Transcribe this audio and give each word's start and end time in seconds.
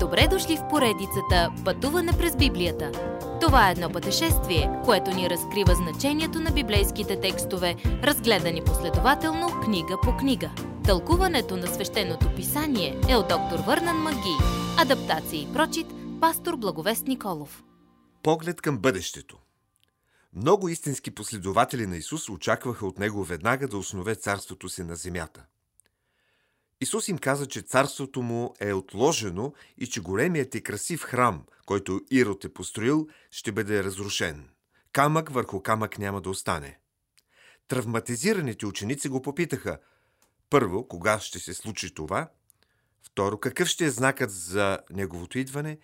Добре 0.00 0.28
дошли 0.30 0.56
в 0.56 0.68
поредицата 0.70 1.52
Пътуване 1.64 2.12
през 2.12 2.36
Библията. 2.36 2.92
Това 3.40 3.68
е 3.68 3.72
едно 3.72 3.90
пътешествие, 3.90 4.70
което 4.84 5.10
ни 5.10 5.30
разкрива 5.30 5.74
значението 5.74 6.40
на 6.40 6.50
библейските 6.50 7.20
текстове, 7.20 7.76
разгледани 7.84 8.64
последователно 8.64 9.60
книга 9.64 9.96
по 10.02 10.16
книга. 10.16 10.50
Тълкуването 10.84 11.56
на 11.56 11.66
свещеното 11.66 12.34
писание 12.36 13.00
е 13.08 13.16
от 13.16 13.28
доктор 13.28 13.58
Върнан 13.66 13.96
Маги. 13.96 14.36
Адаптация 14.78 15.42
и 15.42 15.52
прочит, 15.52 15.86
пастор 16.20 16.56
Благовест 16.56 17.06
Николов. 17.06 17.64
Поглед 18.22 18.60
към 18.60 18.78
бъдещето. 18.78 19.38
Много 20.36 20.68
истински 20.68 21.10
последователи 21.10 21.86
на 21.86 21.96
Исус 21.96 22.28
очакваха 22.28 22.86
от 22.86 22.98
Него 22.98 23.24
веднага 23.24 23.68
да 23.68 23.78
основе 23.78 24.14
царството 24.14 24.68
си 24.68 24.82
на 24.82 24.96
земята– 24.96 25.44
Исус 26.80 27.08
им 27.08 27.18
каза, 27.18 27.46
че 27.46 27.62
царството 27.62 28.22
му 28.22 28.54
е 28.60 28.72
отложено 28.72 29.52
и 29.78 29.86
че 29.86 30.00
големият 30.00 30.54
и 30.54 30.62
красив 30.62 31.02
храм, 31.02 31.44
който 31.66 32.00
Ирод 32.10 32.44
е 32.44 32.52
построил, 32.52 33.08
ще 33.30 33.52
бъде 33.52 33.84
разрушен. 33.84 34.48
Камък 34.92 35.30
върху 35.30 35.62
камък 35.62 35.98
няма 35.98 36.20
да 36.20 36.30
остане. 36.30 36.78
Травматизираните 37.68 38.66
ученици 38.66 39.08
го 39.08 39.22
попитаха. 39.22 39.78
Първо, 40.50 40.88
кога 40.88 41.20
ще 41.20 41.38
се 41.38 41.54
случи 41.54 41.94
това? 41.94 42.30
Второ, 43.02 43.38
какъв 43.38 43.68
ще 43.68 43.84
е 43.84 43.90
знакът 43.90 44.30
за 44.30 44.78
неговото 44.90 45.38
идване? 45.38 45.78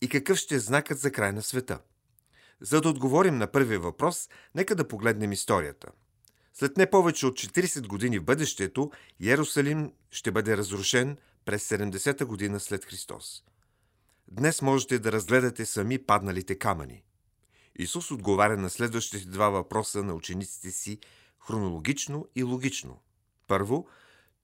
И 0.00 0.08
какъв 0.08 0.38
ще 0.38 0.54
е 0.54 0.58
знакът 0.58 0.98
за 0.98 1.12
край 1.12 1.32
на 1.32 1.42
света? 1.42 1.80
За 2.60 2.80
да 2.80 2.88
отговорим 2.88 3.38
на 3.38 3.46
първия 3.52 3.80
въпрос, 3.80 4.28
нека 4.54 4.74
да 4.74 4.88
погледнем 4.88 5.32
историята– 5.32 5.88
след 6.58 6.76
не 6.76 6.90
повече 6.90 7.26
от 7.26 7.34
40 7.34 7.86
години 7.86 8.18
в 8.18 8.24
бъдещето, 8.24 8.90
Иерусалим 9.20 9.92
ще 10.10 10.30
бъде 10.30 10.56
разрушен 10.56 11.16
през 11.44 11.68
70-та 11.68 12.24
година 12.24 12.60
след 12.60 12.84
Христос. 12.84 13.44
Днес 14.30 14.62
можете 14.62 14.98
да 14.98 15.12
разгледате 15.12 15.66
сами 15.66 15.98
падналите 15.98 16.58
камъни. 16.58 17.02
Исус 17.78 18.10
отговаря 18.10 18.56
на 18.56 18.70
следващите 18.70 19.26
два 19.26 19.48
въпроса 19.48 20.02
на 20.02 20.14
учениците 20.14 20.70
си 20.70 20.98
хронологично 21.46 22.26
и 22.36 22.42
логично. 22.42 23.00
Първо, 23.46 23.88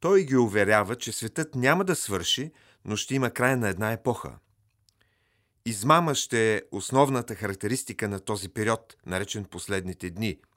той 0.00 0.24
ги 0.24 0.36
уверява, 0.36 0.96
че 0.96 1.12
светът 1.12 1.54
няма 1.54 1.84
да 1.84 1.96
свърши, 1.96 2.52
но 2.84 2.96
ще 2.96 3.14
има 3.14 3.30
край 3.30 3.56
на 3.56 3.68
една 3.68 3.92
епоха. 3.92 4.38
Измама 5.66 6.14
ще 6.14 6.56
е 6.56 6.62
основната 6.72 7.34
характеристика 7.34 8.08
на 8.08 8.20
този 8.20 8.48
период, 8.48 8.96
наречен 9.06 9.44
последните 9.44 10.10
дни– 10.10 10.38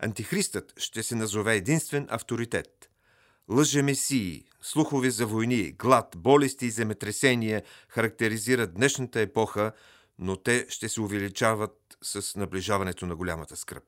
Антихристът 0.00 0.72
ще 0.76 1.02
се 1.02 1.14
назове 1.14 1.56
единствен 1.56 2.06
авторитет. 2.10 2.90
Лъжемесии, 3.48 4.44
слухове 4.62 5.10
за 5.10 5.26
войни, 5.26 5.72
глад, 5.72 6.14
болести 6.16 6.66
и 6.66 6.70
земетресения 6.70 7.62
характеризират 7.88 8.74
днешната 8.74 9.20
епоха, 9.20 9.72
но 10.18 10.36
те 10.36 10.66
ще 10.68 10.88
се 10.88 11.00
увеличават 11.00 11.96
с 12.02 12.36
наближаването 12.36 13.06
на 13.06 13.16
голямата 13.16 13.56
скръп. 13.56 13.84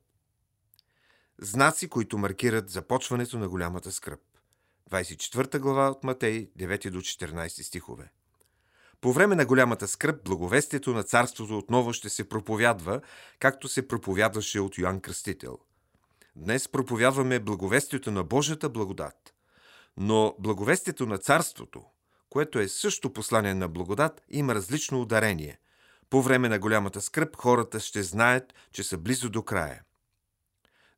Знаци, 1.39 1.89
които 1.89 2.19
маркират 2.19 2.71
започването 2.71 3.39
на 3.39 3.49
голямата 3.49 3.93
скръп. 3.93 4.21
24 4.91 5.59
глава 5.59 5.91
от 5.91 6.05
Матей, 6.05 6.51
9 6.59 6.91
до 6.91 7.01
14 7.01 7.63
стихове. 7.63 8.13
По 9.01 9.13
време 9.13 9.35
на 9.35 9.47
голямата 9.47 9.89
скръп, 9.89 10.25
благовестието 10.25 10.93
на 10.93 11.03
царството 11.03 11.59
отново 11.59 11.93
ще 11.93 12.09
се 12.09 12.29
проповядва, 12.29 13.01
както 13.39 13.69
се 13.69 13.89
проповядваше 13.89 14.61
от 14.61 14.79
Йоанн 14.79 15.01
Кръстител– 15.01 15.59
Днес 16.39 16.69
проповядваме 16.69 17.41
благовестието 17.41 18.11
на 18.11 18.25
Божията 18.25 18.69
благодат. 18.69 19.35
Но 19.97 20.35
благовестието 20.39 21.07
на 21.07 21.19
Царството, 21.19 21.85
което 22.31 22.59
е 22.59 22.69
също 22.69 23.13
послание 23.13 23.55
на 23.55 23.69
благодат, 23.69 24.23
има 24.29 24.55
различно 24.55 25.01
ударение. 25.01 25.59
По 26.11 26.23
време 26.23 26.49
на 26.49 26.59
голямата 26.59 27.01
скръп 27.01 27.37
хората 27.37 27.81
ще 27.81 28.03
знаят, 28.03 28.55
че 28.73 28.83
са 28.83 28.99
близо 28.99 29.31
до 29.31 29.43
края. 29.43 29.83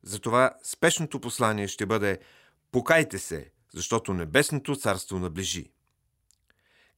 Затова 0.03 0.55
спешното 0.63 1.19
послание 1.19 1.67
ще 1.67 1.85
бъде 1.85 2.19
Покайте 2.71 3.19
се, 3.19 3.51
защото 3.73 4.13
небесното 4.13 4.75
царство 4.75 5.19
наближи. 5.19 5.71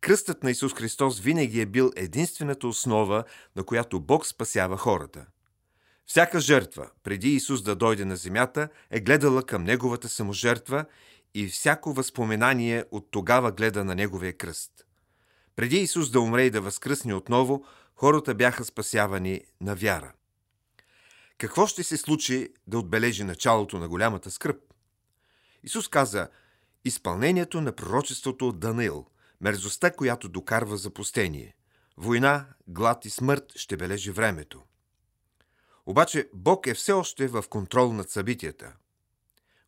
Кръстът 0.01 0.43
на 0.43 0.51
Исус 0.51 0.73
Христос 0.73 1.19
винаги 1.19 1.61
е 1.61 1.65
бил 1.65 1.91
единствената 1.95 2.67
основа, 2.67 3.23
на 3.55 3.63
която 3.63 3.99
Бог 3.99 4.25
спасява 4.25 4.77
хората– 4.77 5.25
всяка 6.05 6.39
жертва, 6.39 6.89
преди 7.03 7.29
Исус 7.29 7.61
да 7.61 7.75
дойде 7.75 8.05
на 8.05 8.15
земята, 8.15 8.69
е 8.89 8.99
гледала 8.99 9.43
към 9.43 9.63
Неговата 9.63 10.09
саможертва 10.09 10.85
и 11.33 11.47
всяко 11.47 11.93
възпоменание 11.93 12.85
от 12.91 13.11
тогава 13.11 13.51
гледа 13.51 13.83
на 13.83 13.95
Неговия 13.95 14.37
кръст. 14.37 14.71
Преди 15.55 15.77
Исус 15.77 16.09
да 16.09 16.21
умре 16.21 16.43
и 16.43 16.49
да 16.49 16.61
възкръсне 16.61 17.13
отново, 17.13 17.65
хората 17.95 18.35
бяха 18.35 18.65
спасявани 18.65 19.41
на 19.61 19.75
вяра. 19.75 20.13
Какво 21.37 21.67
ще 21.67 21.83
се 21.83 21.97
случи 21.97 22.49
да 22.67 22.79
отбележи 22.79 23.23
началото 23.23 23.79
на 23.79 23.89
голямата 23.89 24.31
скръп? 24.31 24.61
Исус 25.63 25.87
каза 25.87 26.29
изпълнението 26.85 27.61
на 27.61 27.71
пророчеството 27.71 28.47
от 28.47 28.59
Данил, 28.59 29.05
мерзостта, 29.41 29.91
която 29.91 30.29
докарва 30.29 30.77
запустение. 30.77 31.55
Война, 31.97 32.45
глад 32.67 33.05
и 33.05 33.09
смърт 33.09 33.53
ще 33.55 33.77
бележи 33.77 34.11
времето. 34.11 34.61
Обаче 35.85 36.29
Бог 36.33 36.67
е 36.67 36.73
все 36.73 36.91
още 36.91 37.27
в 37.27 37.43
контрол 37.49 37.93
над 37.93 38.09
събитията. 38.09 38.73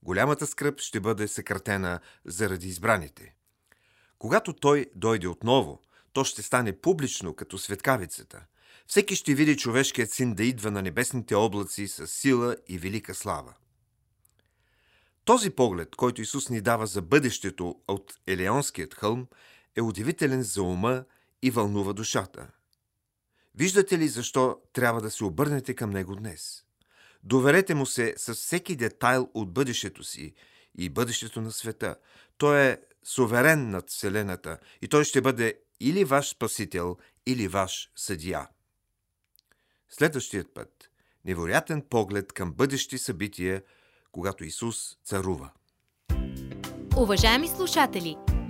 Голямата 0.04 0.48
скръп 0.48 0.80
ще 0.80 1.00
бъде 1.00 1.28
съкратена 1.28 2.00
заради 2.26 2.68
избраните. 2.68 3.36
Когато 4.20 4.54
Той 4.54 4.86
дойде 4.96 5.28
отново, 5.28 5.82
то 6.14 6.24
ще 6.24 6.44
стане 6.44 6.82
публично 6.82 7.36
като 7.36 7.58
светкавицата. 7.58 8.46
Всеки 8.88 9.16
ще 9.16 9.36
види 9.36 9.58
човешкият 9.58 10.12
син 10.12 10.34
да 10.34 10.44
идва 10.44 10.72
на 10.72 10.82
небесните 10.82 11.36
облаци 11.36 11.88
с 11.88 12.08
сила 12.08 12.56
и 12.68 12.78
велика 12.78 13.16
слава. 13.16 13.54
Този 15.26 15.50
поглед, 15.50 15.96
който 15.96 16.22
Исус 16.22 16.50
ни 16.50 16.62
дава 16.62 16.88
за 16.88 17.02
бъдещето 17.02 17.76
от 17.88 18.14
Елеонският 18.28 18.94
хълм, 18.94 19.28
е 19.76 19.82
удивителен 19.82 20.44
за 20.44 20.64
ума 20.64 21.04
и 21.42 21.52
вълнува 21.52 21.94
душата– 21.94 22.48
Виждате 23.58 23.98
ли 23.98 24.08
защо 24.08 24.58
трябва 24.74 25.02
да 25.02 25.12
се 25.12 25.24
обърнете 25.24 25.74
към 25.74 25.90
него 25.90 26.16
днес? 26.16 26.64
Доверете 27.24 27.76
му 27.76 27.86
се 27.86 28.14
с 28.18 28.34
всеки 28.34 28.76
детайл 28.76 29.30
от 29.34 29.54
бъдещето 29.54 30.04
си 30.04 30.34
и 30.78 30.90
бъдещето 30.90 31.42
на 31.42 31.52
света. 31.52 31.96
Той 32.38 32.62
е 32.62 32.78
суверен 33.04 33.70
над 33.70 33.90
Вселената 33.90 34.58
и 34.82 34.88
той 34.88 35.04
ще 35.04 35.22
бъде 35.22 35.60
или 35.80 36.04
ваш 36.04 36.30
спасител, 36.30 36.98
или 37.26 37.48
ваш 37.48 37.92
съдия. 37.96 38.48
Следващият 39.90 40.54
път– 40.54 40.90
невероятен 41.26 41.82
поглед 41.82 42.34
към 42.34 42.54
бъдещи 42.54 42.98
събития, 42.98 43.64
когато 44.12 44.44
Исус 44.44 44.98
царува. 45.06 45.52
Уважаеми 46.98 47.48
слушатели! 47.48 48.18